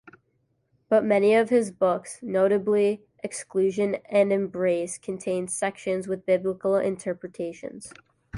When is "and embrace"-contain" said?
4.09-5.47